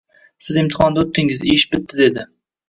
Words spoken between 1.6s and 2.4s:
bitdi, dedi